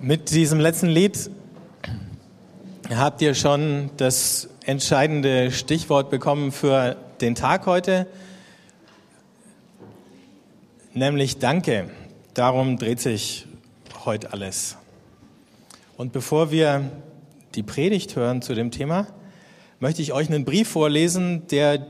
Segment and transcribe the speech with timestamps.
[0.00, 1.28] Mit diesem letzten Lied
[2.88, 8.06] habt ihr schon das entscheidende Stichwort bekommen für den Tag heute,
[10.94, 11.90] nämlich Danke.
[12.32, 13.46] Darum dreht sich
[14.04, 14.76] heute alles.
[15.96, 16.88] Und bevor wir
[17.56, 19.08] die Predigt hören zu dem Thema,
[19.80, 21.84] möchte ich euch einen Brief vorlesen, der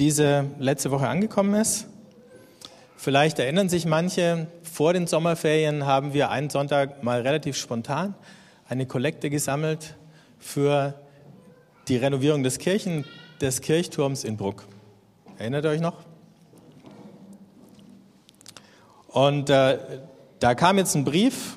[0.00, 1.86] diese letzte Woche angekommen ist.
[2.96, 8.14] Vielleicht erinnern sich manche, vor den Sommerferien haben wir einen Sonntag mal relativ spontan
[8.68, 9.94] eine Kollekte gesammelt
[10.38, 10.92] für
[11.88, 13.06] die Renovierung des Kirchen,
[13.40, 14.64] des Kirchturms in Bruck.
[15.38, 16.04] Erinnert ihr euch noch?
[19.08, 19.78] Und äh,
[20.40, 21.56] da kam jetzt ein Brief.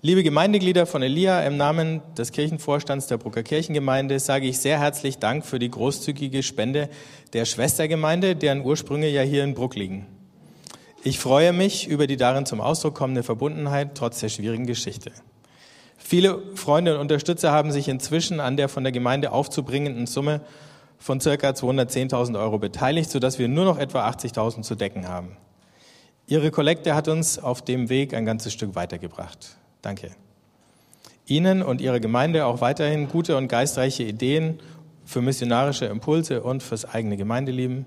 [0.00, 5.18] Liebe Gemeindeglieder von Elia, im Namen des Kirchenvorstands der Brucker Kirchengemeinde sage ich sehr herzlich
[5.18, 6.88] Dank für die großzügige Spende
[7.34, 10.06] der Schwestergemeinde, deren Ursprünge ja hier in Bruck liegen.
[11.04, 15.12] Ich freue mich über die darin zum Ausdruck kommende Verbundenheit trotz der schwierigen Geschichte.
[15.96, 20.40] Viele Freunde und Unterstützer haben sich inzwischen an der von der Gemeinde aufzubringenden Summe
[20.98, 25.36] von circa 210.000 Euro beteiligt, sodass wir nur noch etwa 80.000 zu decken haben.
[26.26, 29.56] Ihre Kollekte hat uns auf dem Weg ein ganzes Stück weitergebracht.
[29.82, 30.10] Danke.
[31.26, 34.60] Ihnen und Ihrer Gemeinde auch weiterhin gute und geistreiche Ideen
[35.04, 37.86] für missionarische Impulse und fürs eigene Gemeindeleben.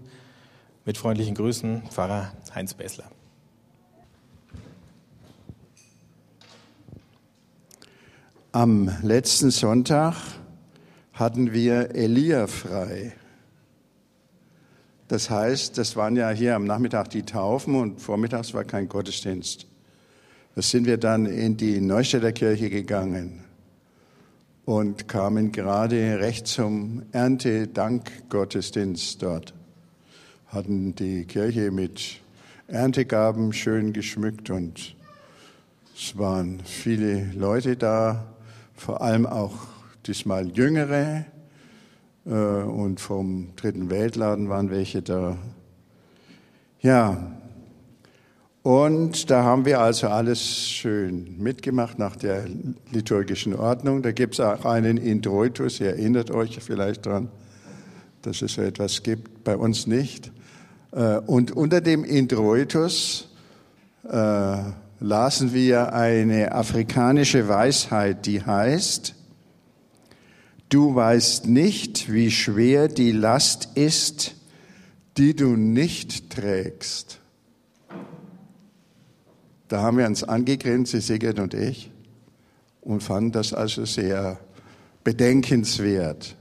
[0.84, 3.04] Mit freundlichen Grüßen, Pfarrer Heinz Bessler.
[8.52, 10.16] Am letzten Sonntag
[11.14, 13.14] hatten wir Elia frei.
[15.08, 19.68] Das heißt, das waren ja hier am Nachmittag die Taufen und vormittags war kein Gottesdienst.
[20.56, 23.44] Da sind wir dann in die Neustädter Kirche gegangen
[24.66, 29.54] und kamen gerade recht zum Erntedankgottesdienst dort
[30.52, 32.20] hatten die Kirche mit
[32.68, 34.96] Erntegaben schön geschmückt und
[35.96, 38.26] es waren viele Leute da,
[38.76, 39.54] vor allem auch
[40.06, 41.24] diesmal Jüngere
[42.26, 45.38] äh, und vom Dritten Weltladen waren welche da.
[46.82, 47.32] Ja,
[48.62, 52.46] und da haben wir also alles schön mitgemacht nach der
[52.92, 54.02] liturgischen Ordnung.
[54.02, 57.30] Da gibt es auch einen Introitus, ihr erinnert euch vielleicht dran,
[58.22, 60.32] dass es so etwas gibt, bei uns nicht.
[60.92, 63.28] Äh, und unter dem Introitus
[64.04, 64.58] äh,
[65.00, 69.16] lasen wir eine afrikanische Weisheit, die heißt,
[70.70, 74.36] du weißt nicht, wie schwer die Last ist,
[75.18, 77.20] die du nicht trägst.
[79.68, 81.92] Da haben wir uns angegrenzt, Sigrid und ich,
[82.82, 84.40] und fanden das also sehr
[85.04, 86.36] bedenkenswert.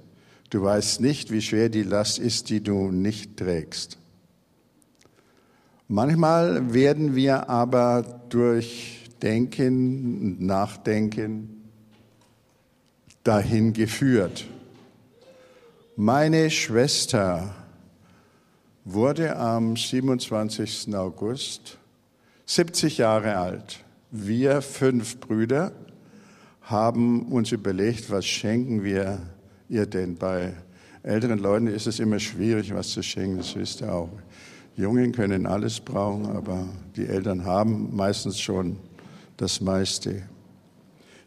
[0.50, 4.00] Du weißt nicht, wie schwer die Last ist, die du nicht trägst.
[5.93, 11.65] Manchmal werden wir aber durch Denken und Nachdenken
[13.25, 14.47] dahin geführt.
[15.97, 17.53] Meine Schwester
[18.84, 20.95] wurde am 27.
[20.95, 21.77] August
[22.47, 23.81] 70 Jahre alt.
[24.12, 25.73] Wir fünf Brüder
[26.62, 29.19] haben uns überlegt, was schenken wir
[29.69, 30.15] ihr denn?
[30.15, 30.53] Bei
[31.03, 34.11] älteren Leuten ist es immer schwierig, was zu schenken, das wisst ihr auch.
[34.76, 36.66] Jungen können alles brauchen, aber
[36.97, 38.76] die Eltern haben meistens schon
[39.36, 40.22] das meiste.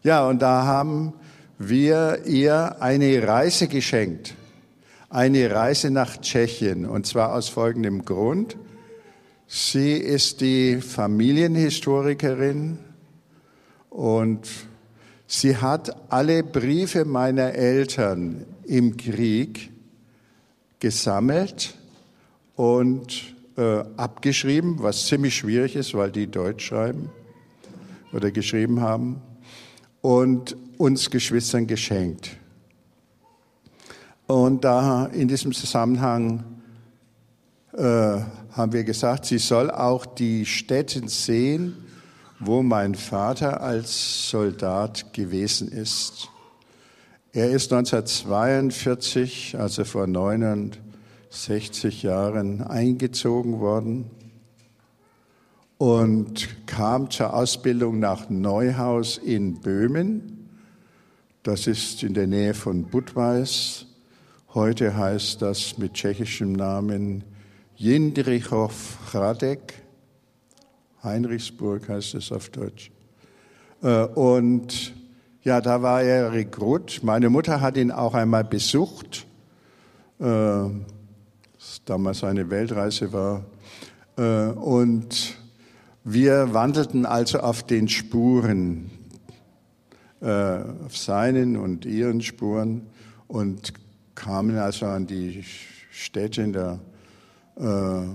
[0.02, 1.14] Ja, und da haben
[1.58, 4.34] wir ihr eine Reise geschenkt.
[5.08, 6.86] Eine Reise nach Tschechien.
[6.86, 8.56] Und zwar aus folgendem Grund.
[9.46, 12.78] Sie ist die Familienhistorikerin
[13.90, 14.48] und
[15.26, 19.70] sie hat alle Briefe meiner Eltern im Krieg
[20.80, 21.74] gesammelt
[22.56, 27.10] und äh, abgeschrieben, was ziemlich schwierig ist, weil die Deutsch schreiben
[28.12, 29.20] oder geschrieben haben,
[30.00, 32.36] und uns Geschwistern geschenkt.
[34.26, 36.44] Und da in diesem Zusammenhang
[37.72, 41.76] äh, haben wir gesagt, sie soll auch die Städte sehen,
[42.40, 46.28] wo mein Vater als Soldat gewesen ist.
[47.32, 50.80] Er ist 1942, also vor 39
[51.34, 54.08] 60 Jahren eingezogen worden
[55.78, 60.48] und kam zur Ausbildung nach Neuhaus in Böhmen.
[61.42, 63.86] Das ist in der Nähe von Budweis.
[64.54, 67.24] Heute heißt das mit tschechischem Namen
[67.74, 68.72] Jindrichow
[69.12, 69.82] Hradek.
[71.02, 72.92] Heinrichsburg heißt es auf Deutsch.
[73.82, 74.94] Äh, und
[75.42, 77.00] ja, da war er Rekrut.
[77.02, 79.26] Meine Mutter hat ihn auch einmal besucht
[81.64, 83.44] äh, damals eine Weltreise war.
[84.16, 85.36] Äh, und
[86.04, 88.90] wir wandelten also auf den Spuren
[90.20, 92.82] äh, auf seinen und ihren Spuren
[93.26, 93.72] und
[94.14, 95.44] kamen also an die
[95.90, 96.78] Städte in der
[97.56, 98.06] äh,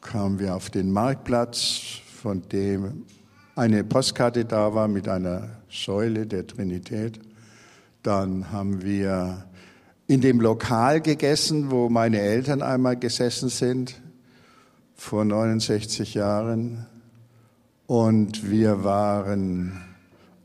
[0.00, 3.04] kamen wir auf den Marktplatz, von dem
[3.54, 7.20] eine Postkarte da war mit einer Säule der Trinität.
[8.02, 9.44] Dann haben wir
[10.08, 14.00] in dem Lokal gegessen, wo meine Eltern einmal gesessen sind,
[14.94, 16.86] vor 69 Jahren.
[17.86, 19.84] Und wir waren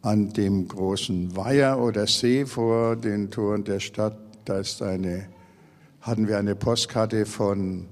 [0.01, 4.17] an dem großen Weiher oder See vor den Toren der Stadt.
[4.43, 5.29] Da ist eine,
[6.01, 7.87] hatten wir eine Postkarte von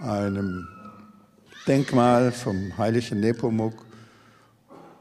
[0.00, 0.66] einem
[1.68, 3.74] Denkmal vom heiligen Nepomuk.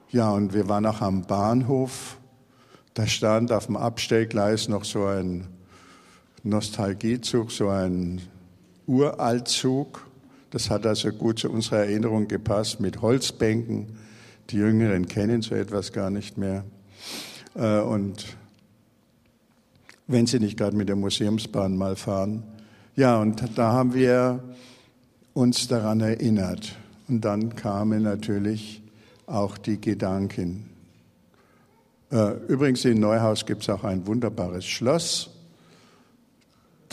[0.10, 2.18] Ja, und wir waren auch am Bahnhof.
[2.94, 5.48] Da stand auf dem Abstellgleis noch so ein
[6.44, 8.22] Nostalgiezug, so ein
[8.86, 10.06] Uraltzug.
[10.52, 13.88] Das hat also gut zu unserer Erinnerung gepasst mit Holzbänken.
[14.50, 16.66] Die Jüngeren kennen so etwas gar nicht mehr.
[17.56, 18.36] Äh, und
[20.08, 22.44] wenn sie nicht gerade mit der Museumsbahn mal fahren.
[22.96, 24.44] Ja, und da haben wir
[25.34, 26.76] uns daran erinnert.
[27.08, 28.84] Und dann kamen natürlich
[29.26, 30.70] auch die Gedanken.
[32.12, 35.33] Äh, übrigens, in Neuhaus gibt es auch ein wunderbares Schloss.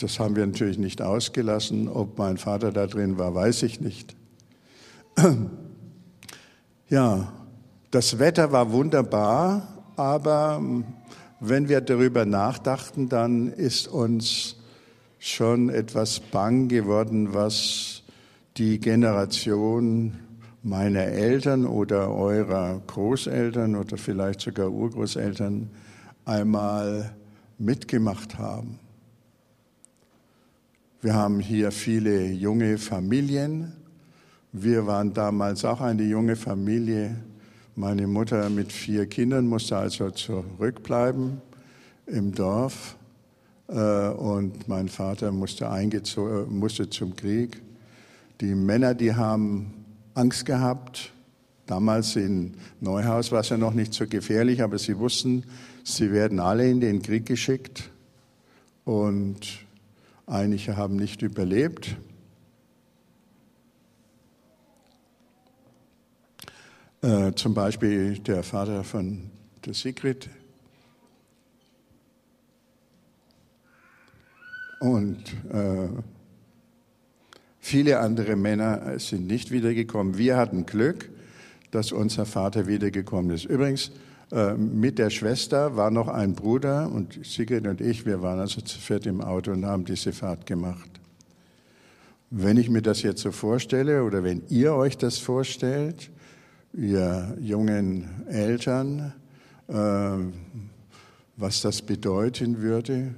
[0.01, 1.87] Das haben wir natürlich nicht ausgelassen.
[1.87, 4.15] Ob mein Vater da drin war, weiß ich nicht.
[6.89, 7.31] Ja,
[7.89, 10.61] das Wetter war wunderbar, aber
[11.39, 14.57] wenn wir darüber nachdachten, dann ist uns
[15.17, 18.03] schon etwas bang geworden, was
[18.57, 20.19] die Generation
[20.63, 25.69] meiner Eltern oder eurer Großeltern oder vielleicht sogar Urgroßeltern
[26.25, 27.15] einmal
[27.57, 28.79] mitgemacht haben.
[31.03, 33.73] Wir haben hier viele junge Familien.
[34.51, 37.15] Wir waren damals auch eine junge Familie.
[37.75, 41.41] Meine Mutter mit vier Kindern musste also zurückbleiben
[42.05, 42.97] im Dorf
[43.67, 45.67] äh, und mein Vater musste,
[46.47, 47.59] musste zum Krieg.
[48.39, 49.73] Die Männer, die haben
[50.13, 51.11] Angst gehabt.
[51.65, 55.45] Damals in Neuhaus war es ja noch nicht so gefährlich, aber sie wussten,
[55.83, 57.89] sie werden alle in den Krieg geschickt
[58.85, 59.65] und
[60.31, 61.95] einige haben nicht überlebt.
[67.01, 69.29] Äh, zum Beispiel der Vater von
[69.65, 70.29] der Sigrid.
[74.79, 75.89] Und äh,
[77.63, 80.17] Viele andere Männer sind nicht wiedergekommen.
[80.17, 81.09] Wir hatten Glück,
[81.69, 83.45] dass unser Vater wiedergekommen ist.
[83.45, 83.91] Übrigens,
[84.57, 88.79] mit der Schwester war noch ein Bruder und Sigrid und ich, wir waren also zu
[88.79, 90.89] viert im Auto und haben diese Fahrt gemacht.
[92.29, 96.09] Wenn ich mir das jetzt so vorstelle oder wenn ihr euch das vorstellt,
[96.71, 99.13] ihr jungen Eltern,
[99.67, 99.73] äh,
[101.35, 103.13] was das bedeuten würde,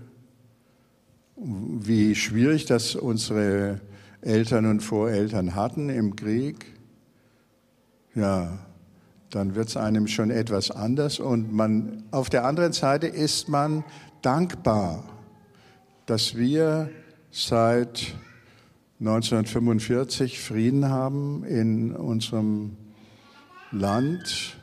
[1.36, 3.81] wie schwierig das unsere
[4.21, 6.65] Eltern und Voreltern hatten im Krieg,
[8.15, 8.65] ja,
[9.33, 11.19] dann wird es einem schon etwas anders.
[11.19, 13.83] Und man, auf der anderen Seite ist man
[14.21, 15.03] dankbar,
[16.06, 16.89] dass wir
[17.31, 18.13] seit
[19.00, 22.77] 1945 Frieden haben in unserem
[23.71, 24.56] Land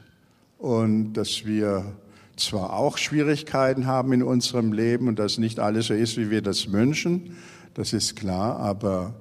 [0.58, 1.96] und dass wir
[2.36, 6.42] zwar auch Schwierigkeiten haben in unserem Leben und dass nicht alles so ist, wie wir
[6.42, 7.36] das wünschen,
[7.74, 9.14] das ist klar, aber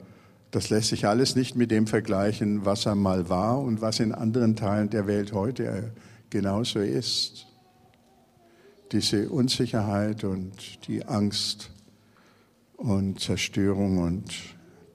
[0.52, 4.12] das lässt sich alles nicht mit dem vergleichen, was er mal war und was in
[4.14, 5.92] anderen Teilen der Welt heute
[6.30, 7.46] genauso ist.
[8.92, 11.70] Diese Unsicherheit und die Angst
[12.78, 14.34] und Zerstörung und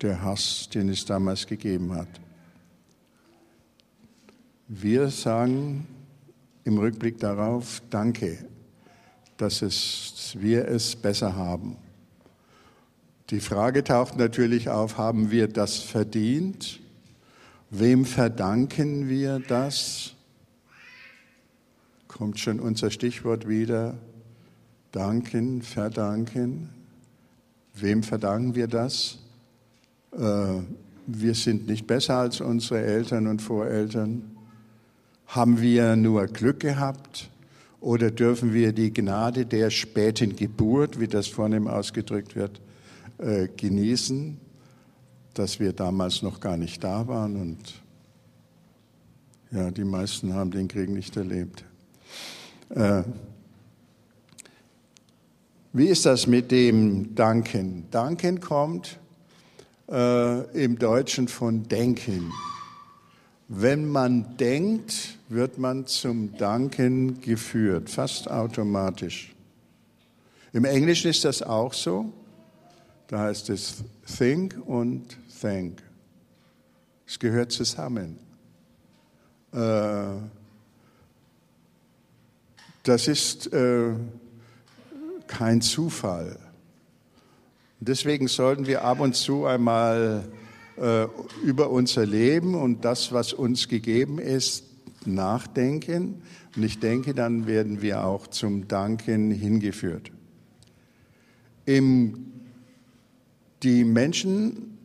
[0.03, 2.09] der Hass, den es damals gegeben hat.
[4.67, 5.87] Wir sagen
[6.65, 8.39] im Rückblick darauf, danke,
[9.37, 11.77] dass es, wir es besser haben.
[13.31, 16.81] Die Frage taucht natürlich auf, haben wir das verdient?
[17.71, 20.15] Wem verdanken wir das?
[22.07, 23.97] Kommt schon unser Stichwort wieder.
[24.93, 26.69] Danken, verdanken.
[27.73, 29.19] Wem verdanken wir das?
[30.13, 30.61] Äh,
[31.07, 34.37] wir sind nicht besser als unsere Eltern und Voreltern.
[35.27, 37.31] Haben wir nur Glück gehabt?
[37.81, 42.61] Oder dürfen wir die Gnade der späten Geburt, wie das vornehm ausgedrückt wird,
[43.19, 44.39] äh, genießen,
[45.35, 47.59] dass wir damals noch gar nicht da waren und
[49.51, 51.65] ja, die meisten haben den Krieg nicht erlebt.
[52.71, 53.05] Äh,
[55.73, 57.87] wie ist das mit dem Danken?
[57.91, 58.99] Danken kommt
[59.91, 62.33] äh, im Deutschen von denken.
[63.49, 69.35] Wenn man denkt, wird man zum Danken geführt, fast automatisch.
[70.53, 72.13] Im Englischen ist das auch so.
[73.09, 75.83] Da heißt es think und thank.
[77.07, 78.19] Es gehört zusammen.
[79.53, 80.07] Äh,
[82.83, 83.93] das ist äh,
[85.27, 86.39] kein Zufall.
[87.81, 90.25] Deswegen sollten wir ab und zu einmal
[90.77, 91.07] äh,
[91.45, 94.65] über unser Leben und das, was uns gegeben ist,
[95.07, 96.23] nachdenken.
[96.57, 100.11] Und ich denke, dann werden wir auch zum Danken hingeführt.
[101.67, 102.34] Im,
[103.65, 104.79] die Menschen,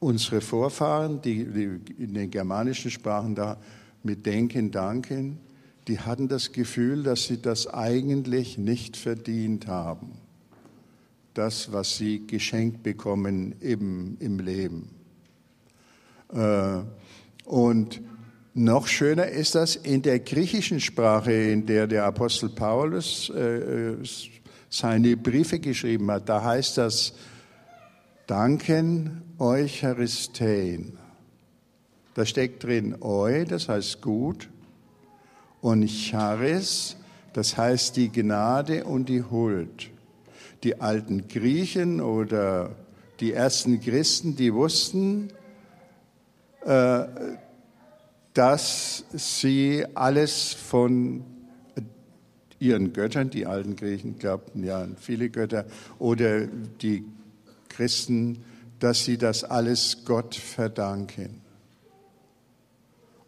[0.00, 3.58] unsere Vorfahren, die, die in den germanischen Sprachen da
[4.02, 5.38] mit Denken, Danken,
[5.86, 10.12] die hatten das Gefühl, dass sie das eigentlich nicht verdient haben.
[11.34, 14.90] Das, was sie geschenkt bekommen im, im Leben.
[16.32, 16.80] Äh,
[17.44, 18.00] und
[18.54, 23.96] noch schöner ist das in der griechischen Sprache, in der der Apostel Paulus äh,
[24.68, 26.28] seine Briefe geschrieben hat.
[26.28, 27.14] Da heißt das
[28.26, 30.96] Danken Eucharistein.
[32.14, 34.48] Da steckt drin Eu, das heißt gut,
[35.60, 36.96] und Charis,
[37.32, 39.90] das heißt die Gnade und die Huld.
[40.62, 42.76] Die alten Griechen oder
[43.18, 45.28] die ersten Christen, die wussten,
[46.64, 47.04] äh,
[48.34, 51.24] dass sie alles von
[52.60, 55.66] ihren Göttern, die alten Griechen glaubten ja an viele Götter,
[55.98, 57.04] oder die
[57.72, 58.44] Christen,
[58.78, 61.40] dass sie das alles Gott verdanken.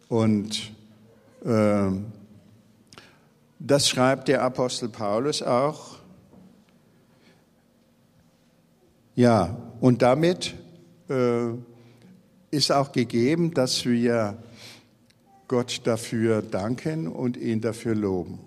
[0.07, 0.71] Und
[1.43, 1.91] äh,
[3.59, 5.97] das schreibt der Apostel Paulus auch.
[9.15, 10.53] Ja, und damit
[11.09, 11.47] äh,
[12.51, 14.37] ist auch gegeben, dass wir
[15.47, 18.39] Gott dafür danken und ihn dafür loben.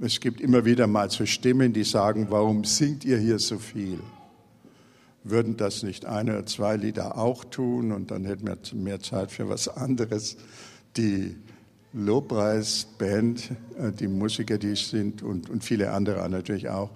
[0.00, 3.98] Es gibt immer wieder mal so Stimmen, die sagen, warum singt ihr hier so viel?
[5.24, 9.32] Würden das nicht ein oder zwei Lieder auch tun und dann hätten wir mehr Zeit
[9.32, 10.36] für was anderes?
[10.96, 11.34] Die
[11.92, 16.90] Lobpreisband, äh, die Musiker, die es sind und, und viele andere natürlich auch,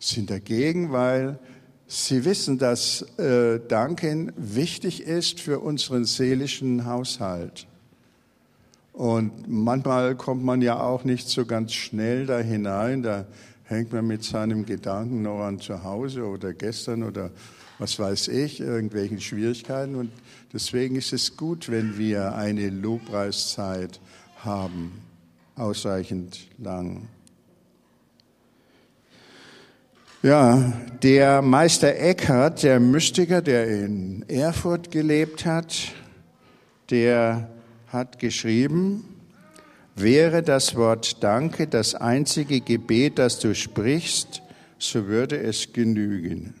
[0.00, 1.38] sind dagegen, weil
[1.86, 7.67] sie wissen, dass äh, Danken wichtig ist für unseren seelischen Haushalt.
[8.98, 13.04] Und manchmal kommt man ja auch nicht so ganz schnell da hinein.
[13.04, 13.26] Da
[13.62, 17.30] hängt man mit seinem Gedanken noch an zu Hause oder gestern oder
[17.78, 19.94] was weiß ich, irgendwelchen Schwierigkeiten.
[19.94, 20.10] Und
[20.52, 24.00] deswegen ist es gut, wenn wir eine Lobpreiszeit
[24.38, 25.00] haben,
[25.54, 27.06] ausreichend lang.
[30.24, 30.72] Ja,
[31.04, 35.92] der Meister Eckhart, der Mystiker, der in Erfurt gelebt hat,
[36.90, 37.48] der
[37.92, 39.04] hat geschrieben,
[39.94, 44.42] wäre das Wort Danke das einzige Gebet, das du sprichst,
[44.78, 46.54] so würde es genügen.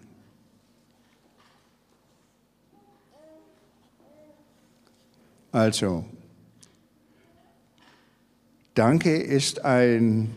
[5.52, 6.04] Also,
[8.74, 10.30] Danke ist ein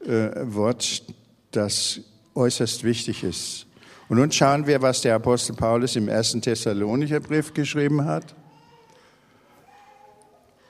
[0.00, 1.04] äh, Wort,
[1.52, 2.00] das
[2.34, 3.67] äußerst wichtig ist.
[4.08, 8.34] Und nun schauen wir, was der Apostel Paulus im ersten Thessalonicher Brief geschrieben hat.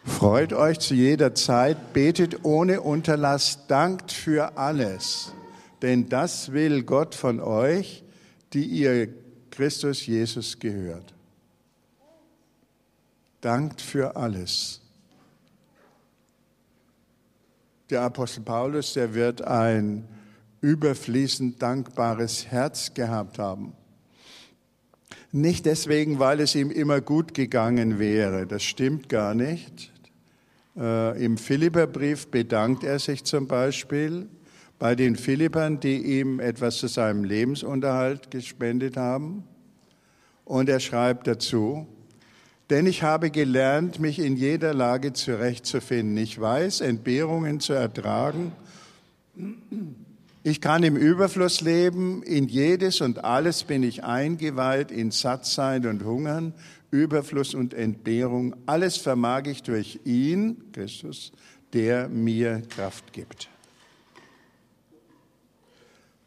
[0.04, 5.32] Freut euch zu jeder Zeit, betet ohne Unterlass, dankt für alles,
[5.82, 8.02] denn das will Gott von euch,
[8.52, 9.08] die ihr
[9.50, 11.14] Christus Jesus gehört
[13.40, 14.80] dankt für alles.
[17.90, 20.06] Der Apostel Paulus, der wird ein
[20.60, 23.72] überfließend dankbares Herz gehabt haben.
[25.30, 29.92] Nicht deswegen, weil es ihm immer gut gegangen wäre, das stimmt gar nicht.
[30.76, 34.28] Äh, Im Philipperbrief bedankt er sich zum Beispiel
[34.78, 39.44] bei den Philippern, die ihm etwas zu seinem Lebensunterhalt gespendet haben.
[40.44, 41.86] Und er schreibt dazu,
[42.70, 46.16] denn ich habe gelernt, mich in jeder Lage zurechtzufinden.
[46.18, 48.52] Ich weiß, Entbehrungen zu ertragen.
[50.48, 52.22] Ich kann im Überfluss leben.
[52.22, 56.54] In jedes und alles bin ich eingeweiht, in Sattsein und Hungern,
[56.90, 58.56] Überfluss und Entbehrung.
[58.64, 61.32] Alles vermag ich durch ihn, Christus,
[61.74, 63.50] der mir Kraft gibt.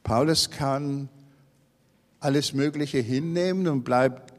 [0.04, 1.10] Paulus kann
[2.20, 4.34] alles Mögliche hinnehmen und bleibt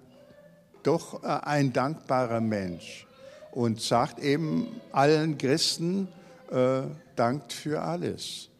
[0.84, 3.04] doch äh, ein dankbarer Mensch
[3.50, 6.06] und sagt eben allen Christen,
[6.52, 6.82] äh,
[7.16, 8.51] dankt für alles.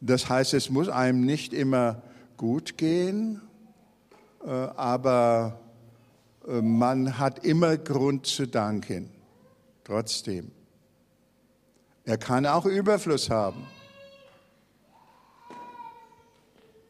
[0.00, 2.02] Das heißt, es muss einem nicht immer
[2.36, 3.40] gut gehen,
[4.44, 5.60] äh, aber
[6.46, 9.10] äh, man hat immer Grund zu danken,
[9.84, 10.52] trotzdem.
[12.04, 13.66] Er kann auch Überfluss haben.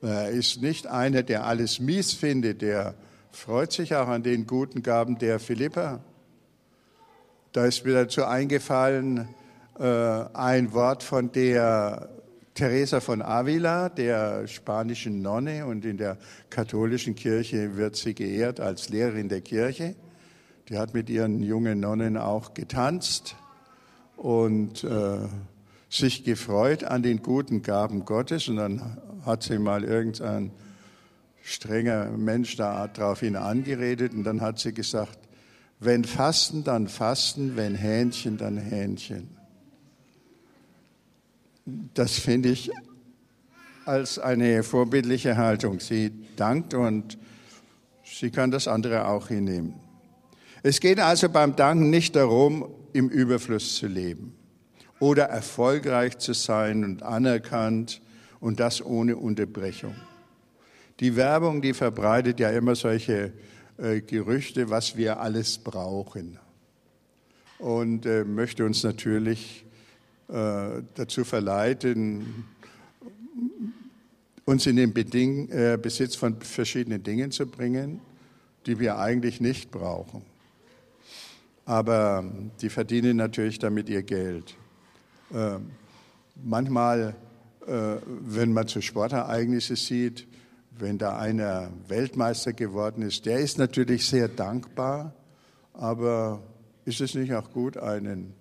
[0.00, 2.95] Er ist nicht einer, der alles mies findet, der
[3.33, 6.00] freut sich auch an den guten Gaben der Philippa.
[7.53, 9.29] Da ist mir dazu eingefallen
[9.79, 12.11] äh, ein Wort von der
[12.59, 16.19] Teresa von Avila, der spanischen Nonne, und in der
[16.50, 19.95] katholischen Kirche wird sie geehrt als Lehrerin der Kirche.
[20.69, 23.37] Die hat mit ihren jungen Nonnen auch getanzt
[24.17, 25.19] und äh,
[25.88, 28.49] sich gefreut an den guten Gaben Gottes.
[28.49, 30.50] Und dann hat sie mal irgendein
[31.45, 35.21] strenger Mensch da drauf angeredet und dann hat sie gesagt,
[35.79, 39.38] wenn Fasten, dann Fasten, wenn Hähnchen, dann Hähnchen.
[41.95, 42.71] Das finde ich
[43.85, 45.81] als eine vorbildliche Haltung.
[45.81, 47.19] Sie dankt und
[48.05, 49.75] sie kann das andere auch hinnehmen.
[50.63, 54.35] Es geht also beim Danken nicht darum, im Überfluss zu leben
[54.99, 58.01] oder erfolgreich zu sein und anerkannt
[58.41, 59.95] und das ohne Unterbrechung.
[61.01, 63.33] Die Werbung, die verbreitet ja immer solche
[63.77, 66.39] äh, Gerüchte, was wir alles brauchen.
[67.59, 69.65] Und äh, möchte uns natürlich
[70.28, 72.44] dazu verleiten,
[74.49, 78.00] uns in den Beding äh, Besitz von verschiedenen Dingen zu bringen,
[78.64, 80.23] die wir eigentlich nicht brauchen.
[81.66, 82.25] Aber
[82.62, 84.56] die verdienen natürlich damit ihr Geld.
[85.35, 85.58] Äh,
[86.42, 87.14] manchmal,
[87.66, 90.26] äh, wenn man zu Sportereignisse sieht,
[90.78, 95.12] wenn da einer Weltmeister geworden ist, der ist natürlich sehr dankbar,
[95.75, 96.40] aber
[96.87, 98.32] ist es nicht auch gut, einen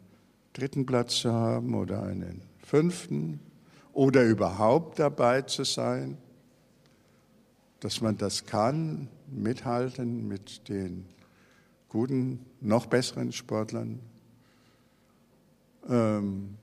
[0.57, 3.39] dritten Platz zu haben oder einen fünften
[3.93, 6.17] oder überhaupt dabei zu sein,
[7.79, 11.05] dass man das kann, mithalten mit den
[11.89, 13.99] guten, noch besseren Sportlern.
[15.87, 16.57] Ähm,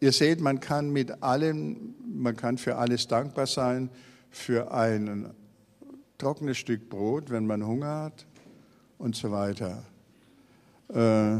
[0.00, 3.88] Ihr seht, man kann mit allem, man kann für alles dankbar sein,
[4.28, 5.30] für ein
[6.18, 8.26] trockenes Stück Brot, wenn man Hunger hat
[8.98, 9.82] und so weiter.
[10.88, 11.38] Äh,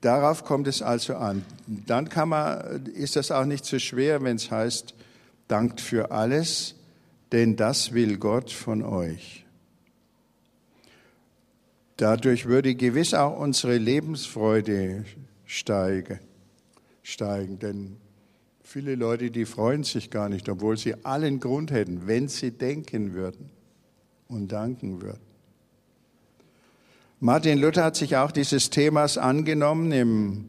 [0.00, 1.44] darauf kommt es also an.
[1.66, 4.94] Dann kann man, ist das auch nicht so schwer, wenn es heißt,
[5.48, 6.74] dankt für alles,
[7.32, 9.44] denn das will Gott von euch.
[11.96, 15.04] Dadurch würde gewiss auch unsere Lebensfreude
[15.44, 16.18] steigen
[17.02, 17.58] steigen.
[17.58, 17.96] Denn
[18.62, 23.12] viele Leute, die freuen sich gar nicht, obwohl sie allen Grund hätten, wenn sie denken
[23.14, 23.50] würden
[24.28, 25.31] und danken würden.
[27.24, 30.44] Martin Luther hat sich auch dieses Themas angenommen in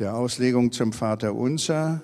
[0.00, 2.02] der Auslegung zum Vater Unser.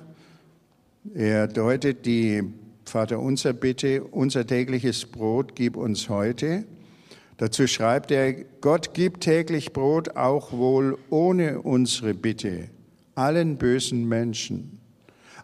[1.16, 2.44] Er deutet die
[2.84, 6.64] Vater Unser Bitte, unser tägliches Brot gib uns heute.
[7.38, 12.68] Dazu schreibt er, Gott gibt täglich Brot auch wohl ohne unsere Bitte
[13.16, 14.78] allen bösen Menschen.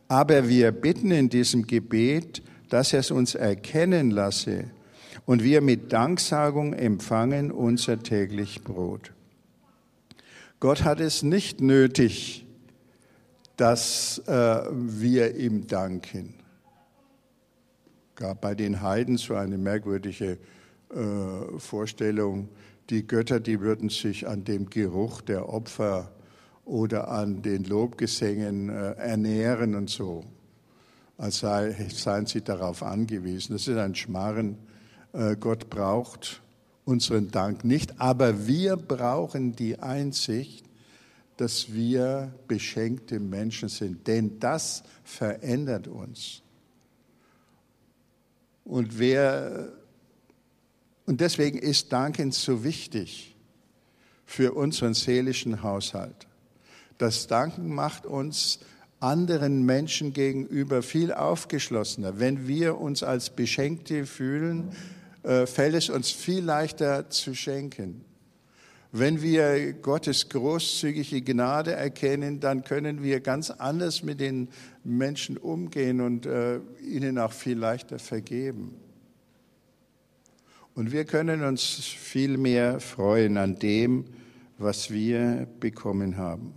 [0.06, 4.70] Aber wir bitten in diesem Gebet, dass er es uns erkennen lasse
[5.31, 9.12] und wir mit Danksagung empfangen unser täglich Brot.
[10.59, 12.45] Gott hat es nicht nötig,
[13.57, 14.33] dass äh,
[14.73, 16.35] wir ihm danken.
[18.16, 20.37] Gab bei den Heiden so eine merkwürdige
[20.93, 22.49] äh, Vorstellung,
[22.90, 26.11] die Götter, die würden sich an dem Geruch der Opfer
[26.64, 30.25] oder an den Lobgesängen äh, ernähren und so,
[31.19, 33.53] als sei, seien sie darauf angewiesen.
[33.53, 34.59] Das ist ein Schmarren.
[35.12, 36.40] Äh, Gott braucht
[36.85, 40.64] unseren Dank nicht, aber wir brauchen die Einsicht,
[41.37, 46.42] dass wir beschenkte Menschen sind, denn das verändert uns.
[48.64, 49.73] Und wer
[51.07, 53.35] und deswegen ist Danken so wichtig
[54.27, 56.29] für unseren seelischen Haushalt.
[56.99, 58.61] Das Danken macht uns
[59.01, 62.20] anderen Menschen gegenüber viel aufgeschlossener.
[62.20, 64.70] Wenn wir uns als Beschenkte fühlen,
[65.22, 68.04] fällt es uns viel leichter zu schenken.
[68.92, 74.48] Wenn wir Gottes großzügige Gnade erkennen, dann können wir ganz anders mit den
[74.83, 78.74] Menschen umgehen und äh, ihnen auch viel leichter vergeben.
[80.74, 84.06] Und wir können uns viel mehr freuen an dem,
[84.59, 86.54] was wir bekommen haben.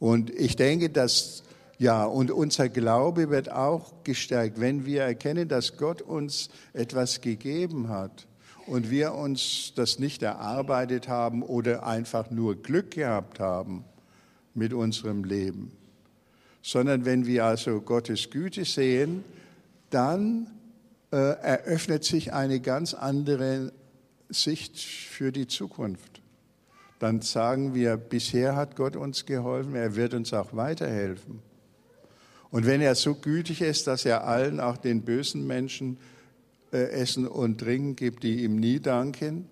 [0.00, 1.43] Und ich denke, dass,
[1.78, 7.88] ja, und unser Glaube wird auch gestärkt, wenn wir erkennen, dass Gott uns etwas gegeben
[7.88, 8.26] hat
[8.66, 13.84] und wir uns das nicht erarbeitet haben oder einfach nur Glück gehabt haben
[14.54, 15.72] mit unserem Leben,
[16.62, 19.24] sondern wenn wir also Gottes Güte sehen,
[19.90, 20.46] dann
[21.10, 23.72] äh, eröffnet sich eine ganz andere
[24.28, 26.22] Sicht für die Zukunft.
[27.00, 31.42] Dann sagen wir, bisher hat Gott uns geholfen, er wird uns auch weiterhelfen.
[32.54, 35.98] Und wenn er so gütig ist, dass er allen, auch den bösen Menschen,
[36.72, 39.48] äh, Essen und Trinken gibt, die ihm nie danken,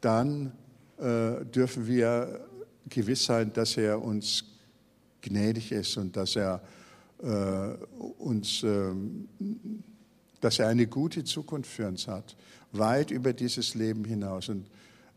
[0.00, 0.52] dann
[0.96, 2.40] äh, dürfen wir
[2.88, 4.46] gewiss sein, dass er uns
[5.20, 6.62] gnädig ist und dass er
[7.22, 7.74] äh,
[8.16, 8.90] uns, äh,
[10.40, 12.38] dass er eine gute Zukunft für uns hat,
[12.72, 14.48] weit über dieses Leben hinaus.
[14.48, 14.66] Und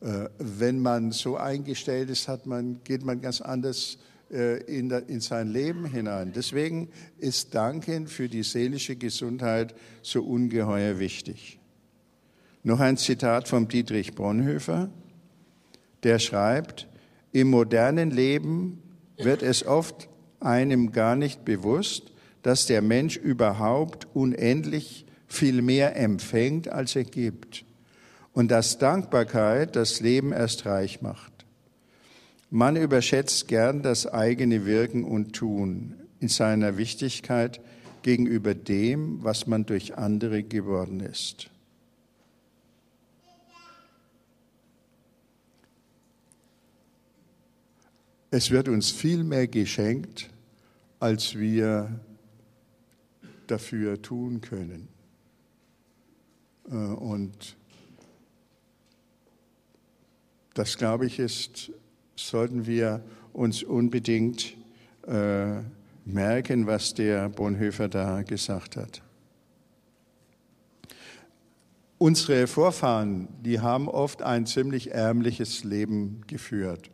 [0.01, 3.97] äh, wenn man so eingestellt ist, hat man, geht man ganz anders
[4.33, 6.33] in, in sein Leben hinein.
[6.33, 11.59] Deswegen ist Danken für die seelische Gesundheit so ungeheuer wichtig.
[12.63, 14.89] Noch ein Zitat von Dietrich Bonhoeffer,
[16.03, 16.87] der schreibt,
[17.31, 18.81] im modernen Leben
[19.17, 20.07] wird es oft
[20.39, 27.65] einem gar nicht bewusst, dass der Mensch überhaupt unendlich viel mehr empfängt, als er gibt.
[28.33, 31.32] Und dass Dankbarkeit das Leben erst reich macht.
[32.55, 37.59] Man überschätzt gern das eigene Wirken und Tun in seiner Wichtigkeit
[38.03, 41.49] gegenüber dem, was man durch andere geworden ist.
[48.29, 50.29] Es wird uns viel mehr geschenkt,
[50.99, 51.99] als wir
[53.47, 54.89] dafür tun können.
[56.69, 57.57] Äh, und
[60.53, 61.71] das, glaube ich, ist,
[62.15, 64.55] sollten wir uns unbedingt
[65.07, 65.61] äh,
[66.05, 69.01] merken, was der Bonhoeffer da gesagt hat.
[71.97, 76.89] Unsere Vorfahren, die haben oft ein ziemlich ärmliches Leben geführt.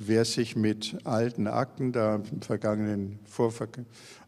[0.00, 3.66] Wer sich mit alten Akten da im vergangenen Vorver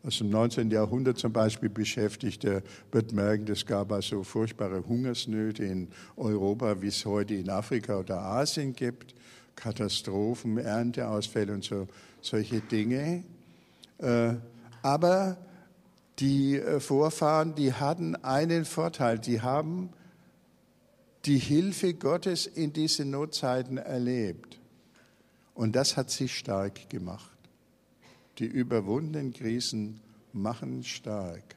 [0.03, 0.69] also im 19.
[0.73, 6.89] Jahrhundert zum Beispiel beschäftigt, der wird merken, es gab also furchtbare Hungersnöte in Europa, wie
[6.89, 9.15] es heute in Afrika oder Asien gibt,
[9.61, 11.87] Katastrophen, Ernteausfälle und so,
[12.21, 13.25] solche Dinge.
[13.99, 14.35] Äh,
[14.83, 15.37] aber
[16.19, 19.91] die äh, Vorfahren, die hatten einen Vorteil, die haben
[21.27, 24.59] die Hilfe Gottes in diesen Notzeiten erlebt.
[25.55, 27.37] Und das hat sie stark gemacht.
[28.39, 30.01] Die überwundenen Krisen
[30.33, 31.57] machen stark.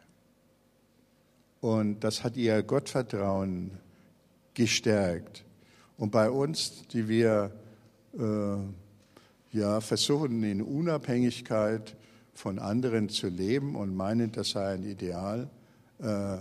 [1.62, 3.72] Und das hat ihr Gottvertrauen
[4.54, 5.46] gestärkt.
[5.98, 7.52] Und bei uns, die wir
[8.17, 11.95] ja, versuchen, in Unabhängigkeit
[12.34, 15.49] von anderen zu leben und meinen, das sei ein Ideal,
[15.99, 16.38] äh,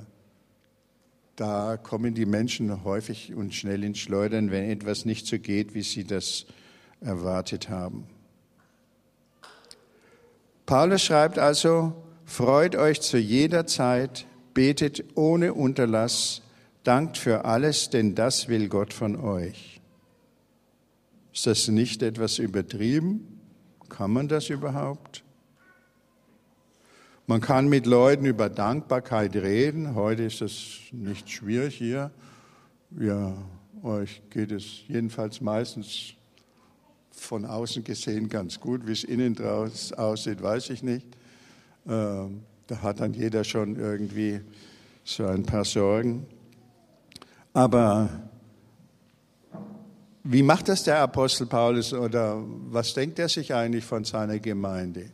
[1.36, 5.82] da kommen die Menschen häufig und schnell ins Schleudern, wenn etwas nicht so geht, wie
[5.82, 6.46] sie das
[7.00, 8.06] erwartet haben.
[10.66, 16.42] Paulus schreibt also, freut euch zu jeder Zeit, betet ohne Unterlass,
[16.84, 19.71] dankt für alles, denn das will Gott von euch.
[21.32, 23.40] Ist das nicht etwas übertrieben?
[23.88, 25.24] Kann man das überhaupt?
[27.26, 29.94] Man kann mit Leuten über Dankbarkeit reden.
[29.94, 32.10] Heute ist das nicht schwierig hier.
[32.98, 33.34] Ja,
[33.82, 36.14] euch geht es jedenfalls meistens
[37.10, 38.86] von außen gesehen ganz gut.
[38.86, 41.06] Wie es innen draus aussieht, weiß ich nicht.
[41.86, 44.40] Ähm, da hat dann jeder schon irgendwie
[45.04, 46.26] so ein paar Sorgen.
[47.54, 48.08] Aber
[50.24, 55.06] wie macht das der Apostel Paulus oder was denkt er sich eigentlich von seiner Gemeinde?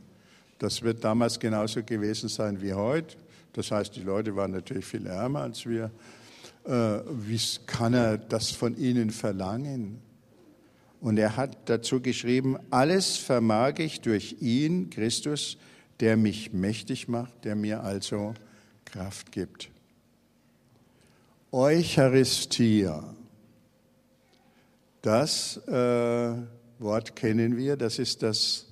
[0.58, 3.16] Das wird damals genauso gewesen sein wie heute.
[3.52, 5.90] Das heißt, die Leute waren natürlich viel ärmer als wir.
[6.64, 10.00] Äh, wie kann er das von ihnen verlangen?
[11.00, 15.56] Und er hat dazu geschrieben, alles vermag ich durch ihn, Christus,
[16.00, 18.34] der mich mächtig macht, der mir also
[18.84, 19.70] Kraft gibt.
[21.52, 23.14] Eucharistia,
[25.08, 26.34] das äh,
[26.78, 28.66] Wort kennen wir, das ist das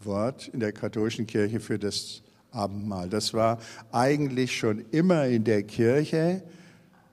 [0.00, 3.08] Wort in der katholischen Kirche für das Abendmahl.
[3.08, 3.60] Das war
[3.92, 6.42] eigentlich schon immer in der Kirche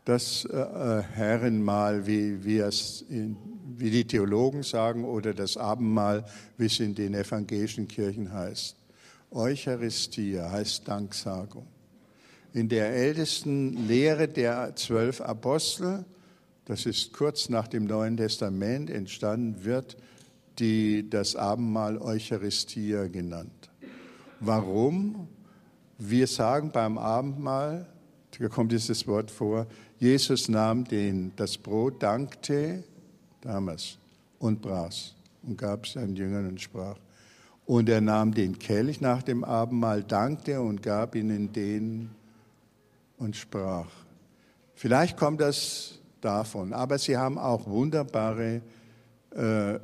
[0.03, 2.57] das äh, äh Herrenmahl, wie
[3.07, 3.37] in
[3.77, 6.25] wie die Theologen sagen, oder das Abendmahl,
[6.57, 8.75] wie es in den evangelischen Kirchen heißt.
[9.29, 11.67] Eucharistia heißt Danksagung.
[12.51, 16.03] In der ältesten Lehre der zwölf Apostel,
[16.71, 19.97] das ist kurz nach dem Neuen Testament entstanden, wird
[20.57, 23.69] die, das Abendmahl Eucharistia genannt.
[24.39, 25.27] Warum?
[25.97, 27.87] Wir sagen beim Abendmahl,
[28.39, 29.67] da kommt dieses Wort vor,
[29.99, 32.85] Jesus nahm den, das Brot, dankte,
[33.41, 33.97] damals
[34.39, 36.95] und brach's und gab es seinen Jüngern und sprach.
[37.65, 42.11] Und er nahm den Kelch nach dem Abendmahl, dankte und gab ihnen den
[43.17, 43.89] und sprach.
[44.73, 48.61] Vielleicht kommt das davon, aber sie haben auch wunderbare
[49.31, 49.79] äh,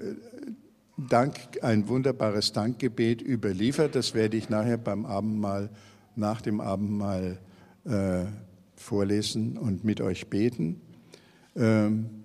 [0.97, 3.93] Dank, ein wunderbares Dankgebet überliefert.
[3.93, 5.69] Das werde ich nachher beim Abendmahl,
[6.15, 7.37] nach dem Abendmahl
[7.85, 8.25] äh,
[8.75, 10.81] vorlesen und mit euch beten.
[11.55, 12.23] Ähm,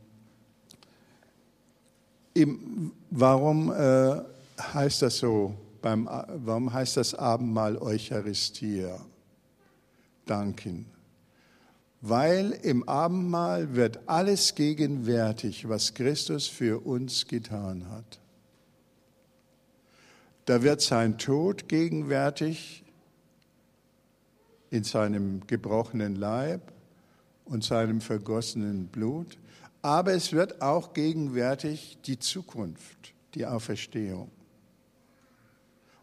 [2.32, 4.20] im, warum äh,
[4.58, 5.54] heißt das so?
[5.82, 8.98] Beim, warum heißt das Abendmahl Eucharistia?
[10.24, 10.86] Danken.
[12.02, 18.20] Weil im Abendmahl wird alles gegenwärtig, was Christus für uns getan hat.
[20.44, 22.82] Da wird sein Tod gegenwärtig
[24.70, 26.72] in seinem gebrochenen Leib
[27.44, 29.38] und seinem vergossenen Blut,
[29.80, 34.30] aber es wird auch gegenwärtig die Zukunft, die Auferstehung.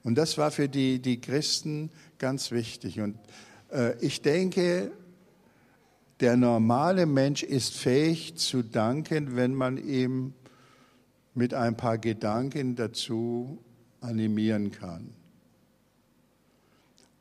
[0.03, 3.01] Und das war für die, die Christen ganz wichtig.
[3.01, 3.17] Und
[3.71, 4.91] äh, ich denke,
[6.19, 10.33] der normale Mensch ist fähig zu danken, wenn man ihm
[11.33, 13.59] mit ein paar Gedanken dazu
[14.01, 15.13] animieren kann.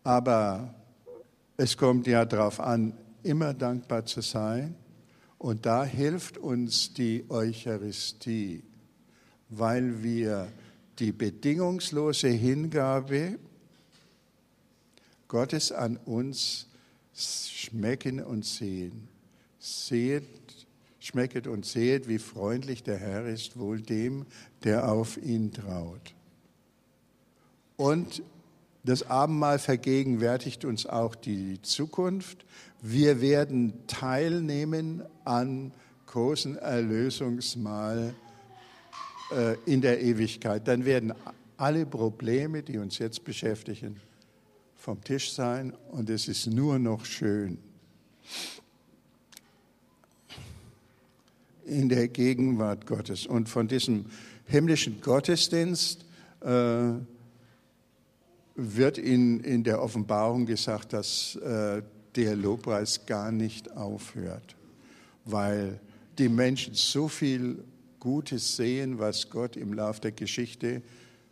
[0.02, 0.74] Aber
[1.56, 4.74] es kommt ja darauf an, immer dankbar zu sein.
[5.38, 8.64] Und da hilft uns die Eucharistie,
[9.48, 10.48] weil wir
[10.98, 13.38] die bedingungslose Hingabe
[15.28, 16.67] Gottes an uns
[17.18, 19.08] schmecken und sehen.
[19.58, 20.66] Seht,
[20.98, 24.26] schmecket und seht, wie freundlich der Herr ist, wohl dem,
[24.64, 26.14] der auf ihn traut.
[27.76, 28.22] Und
[28.84, 32.44] das Abendmahl vergegenwärtigt uns auch die Zukunft.
[32.80, 35.72] Wir werden teilnehmen an
[36.06, 38.14] großen Erlösungsmahl
[39.30, 40.66] äh, in der Ewigkeit.
[40.66, 41.12] Dann werden
[41.56, 44.00] alle Probleme, die uns jetzt beschäftigen,
[44.88, 47.58] vom Tisch sein und es ist nur noch schön.
[51.66, 53.26] In der Gegenwart Gottes.
[53.26, 54.06] Und von diesem
[54.46, 56.06] himmlischen Gottesdienst
[56.40, 56.92] äh,
[58.54, 61.82] wird in, in der Offenbarung gesagt, dass äh,
[62.16, 64.56] der Lobpreis gar nicht aufhört,
[65.26, 65.80] weil
[66.16, 67.62] die Menschen so viel
[68.00, 70.80] Gutes sehen, was Gott im Lauf der Geschichte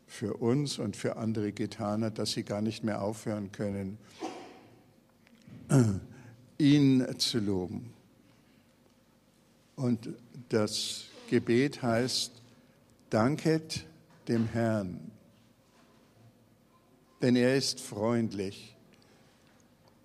[0.07, 3.99] für uns und für andere getan hat, dass sie gar nicht mehr aufhören können,
[6.59, 7.93] ihn zu loben.
[9.75, 10.09] Und
[10.49, 12.33] das Gebet heißt,
[13.11, 13.85] danket
[14.29, 15.11] dem Herrn,
[17.21, 18.77] denn er ist freundlich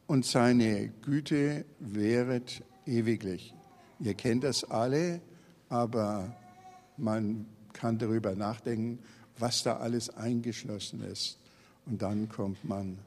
[0.07, 3.53] und seine Güte währet ewiglich.
[3.99, 5.21] Ihr kennt das alle,
[5.69, 6.35] aber
[6.97, 8.99] man kann darüber nachdenken,
[9.41, 11.37] was da alles eingeschlossen ist.
[11.85, 12.97] Und dann kommt man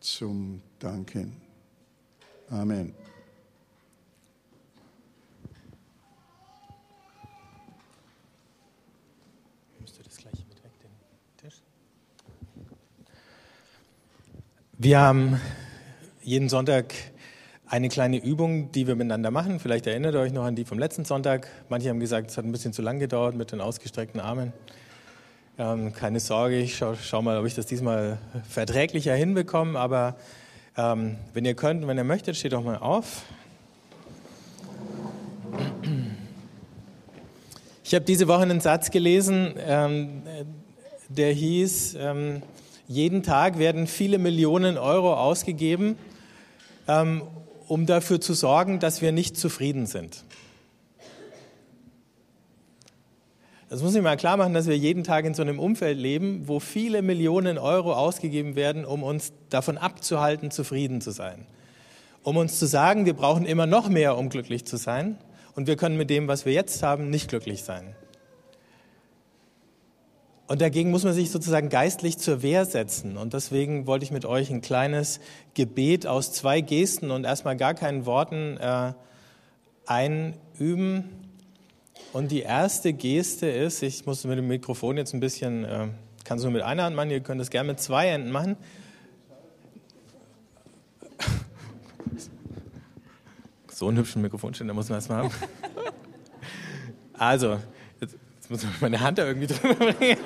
[0.00, 1.36] zum Danken.
[2.50, 2.94] Amen.
[14.78, 15.40] Wir haben
[16.22, 16.92] jeden Sonntag
[17.66, 19.60] eine kleine Übung, die wir miteinander machen.
[19.60, 21.46] Vielleicht erinnert ihr euch noch an die vom letzten Sonntag.
[21.68, 24.52] Manche haben gesagt, es hat ein bisschen zu lang gedauert mit den ausgestreckten Armen.
[25.58, 28.16] Ähm, keine Sorge, ich schaue schau mal, ob ich das diesmal
[28.48, 29.78] verträglicher hinbekomme.
[29.78, 30.16] Aber
[30.78, 33.24] ähm, wenn ihr könnt wenn ihr möchtet, steht doch mal auf.
[37.84, 40.22] Ich habe diese Woche einen Satz gelesen, ähm,
[41.10, 42.42] der hieß, ähm,
[42.88, 45.98] jeden Tag werden viele Millionen Euro ausgegeben,
[46.88, 47.22] ähm,
[47.68, 50.24] um dafür zu sorgen, dass wir nicht zufrieden sind.
[53.72, 56.46] Das muss ich mal klar machen, dass wir jeden Tag in so einem Umfeld leben,
[56.46, 61.46] wo viele Millionen Euro ausgegeben werden, um uns davon abzuhalten, zufrieden zu sein.
[62.22, 65.16] Um uns zu sagen, wir brauchen immer noch mehr, um glücklich zu sein.
[65.54, 67.96] Und wir können mit dem, was wir jetzt haben, nicht glücklich sein.
[70.48, 73.16] Und dagegen muss man sich sozusagen geistlich zur Wehr setzen.
[73.16, 75.18] Und deswegen wollte ich mit euch ein kleines
[75.54, 78.92] Gebet aus zwei Gesten und erstmal gar keinen Worten äh,
[79.86, 81.21] einüben.
[82.12, 85.88] Und die erste Geste ist, ich muss mit dem Mikrofon jetzt ein bisschen, äh,
[86.24, 88.56] kann es nur mit einer Hand machen, ihr könnt es gerne mit zwei Händen machen.
[93.72, 95.34] So einen hübschen Mikrofonständer muss man erstmal haben.
[97.14, 97.58] Also,
[98.52, 100.18] muss meine Hand da irgendwie drüber bringen.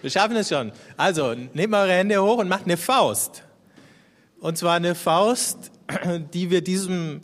[0.00, 0.72] Wir schaffen es schon.
[0.96, 3.44] Also, nehmt eure Hände hoch und macht eine Faust.
[4.40, 5.70] Und zwar eine Faust,
[6.34, 7.20] die wir diesem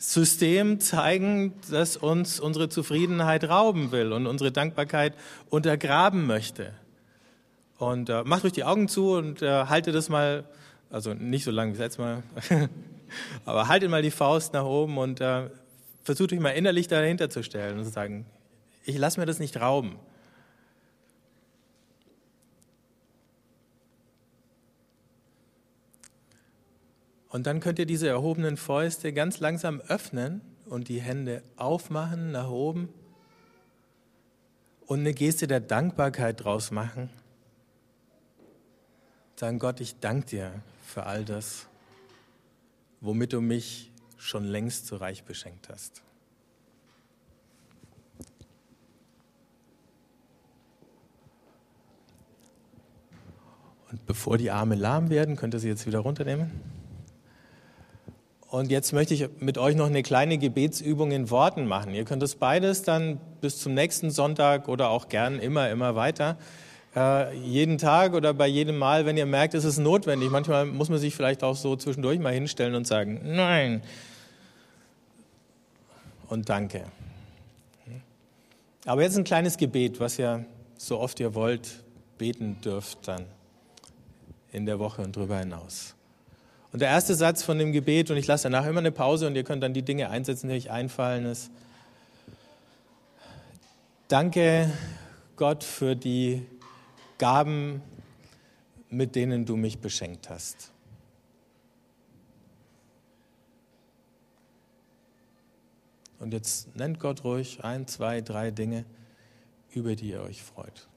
[0.00, 5.12] System zeigen, das uns unsere Zufriedenheit rauben will und unsere Dankbarkeit
[5.50, 6.72] untergraben möchte.
[7.76, 10.44] Und äh, macht euch die Augen zu und äh, haltet das mal,
[10.90, 12.22] also nicht so lange wie letztes Mal.
[13.44, 15.50] Aber haltet mal die Faust nach oben und äh,
[16.02, 18.24] versucht euch mal innerlich dahinter zu stellen und zu sagen,
[18.86, 19.96] ich lasse mir das nicht rauben.
[27.30, 32.50] Und dann könnt ihr diese erhobenen Fäuste ganz langsam öffnen und die Hände aufmachen nach
[32.50, 32.88] oben
[34.86, 37.08] und eine Geste der Dankbarkeit draus machen.
[39.36, 41.68] Sagen Gott, ich danke dir für all das,
[43.00, 46.02] womit du mich schon längst so reich beschenkt hast.
[53.90, 56.79] Und bevor die Arme lahm werden, könnt ihr sie jetzt wieder runternehmen.
[58.50, 61.94] Und jetzt möchte ich mit euch noch eine kleine Gebetsübung in Worten machen.
[61.94, 66.36] Ihr könnt das beides dann bis zum nächsten Sonntag oder auch gern immer, immer weiter.
[66.96, 70.30] Äh, jeden Tag oder bei jedem Mal, wenn ihr merkt, es ist notwendig.
[70.30, 73.82] Manchmal muss man sich vielleicht auch so zwischendurch mal hinstellen und sagen, nein.
[76.26, 76.86] Und danke.
[78.84, 80.44] Aber jetzt ein kleines Gebet, was ihr
[80.76, 81.84] so oft ihr wollt
[82.18, 83.26] beten dürft dann
[84.50, 85.94] in der Woche und darüber hinaus.
[86.72, 89.34] Und der erste Satz von dem Gebet, und ich lasse danach immer eine Pause und
[89.34, 91.50] ihr könnt dann die Dinge einsetzen, die euch einfallen, ist,
[94.08, 94.70] danke
[95.36, 96.46] Gott für die
[97.18, 97.82] Gaben,
[98.88, 100.72] mit denen du mich beschenkt hast.
[106.20, 108.84] Und jetzt nennt Gott ruhig ein, zwei, drei Dinge,
[109.70, 110.89] über die ihr euch freut.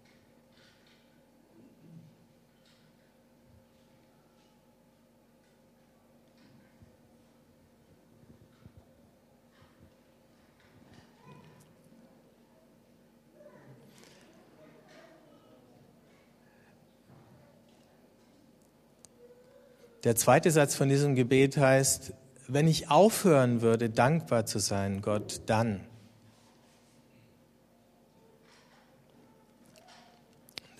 [20.03, 22.13] Der zweite Satz von diesem Gebet heißt,
[22.47, 25.79] wenn ich aufhören würde, dankbar zu sein, Gott, dann.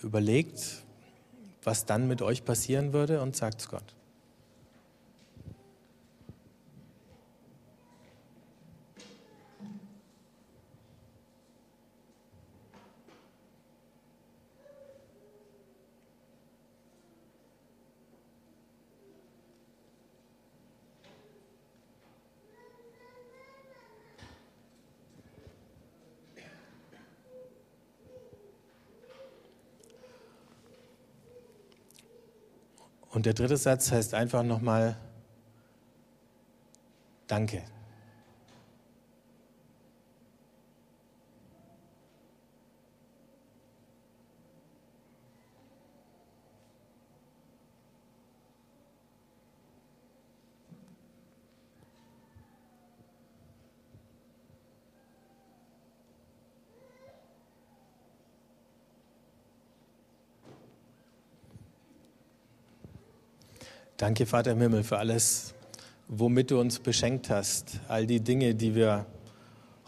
[0.02, 0.84] Überlegt,
[1.64, 3.96] was dann mit euch passieren würde und sagt es Gott.
[33.24, 34.98] Und der dritte Satz heißt einfach nochmal
[37.28, 37.64] Danke.
[64.04, 65.54] Danke, Vater im Himmel, für alles,
[66.10, 67.80] womit du uns beschenkt hast.
[67.88, 69.06] All die Dinge, die wir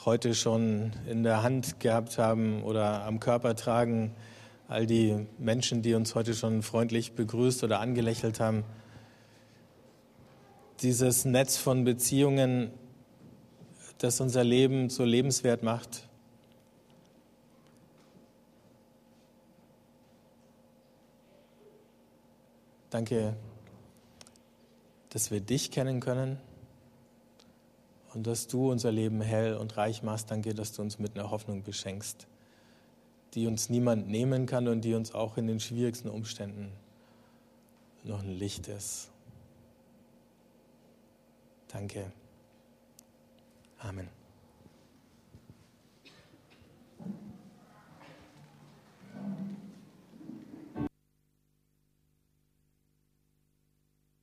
[0.06, 4.15] heute schon in der Hand gehabt haben oder am Körper tragen.
[4.69, 8.63] All die Menschen, die uns heute schon freundlich begrüßt oder angelächelt haben.
[10.80, 12.71] Dieses Netz von Beziehungen,
[13.97, 16.08] das unser Leben so lebenswert macht.
[22.91, 23.36] Danke
[25.15, 26.38] dass wir dich kennen können
[28.13, 30.30] und dass du unser Leben hell und reich machst.
[30.30, 32.28] Danke, dass du uns mit einer Hoffnung beschenkst,
[33.34, 36.69] die uns niemand nehmen kann und die uns auch in den schwierigsten Umständen
[38.04, 39.10] noch ein Licht ist.
[41.69, 42.12] Danke.
[43.80, 44.10] Amen.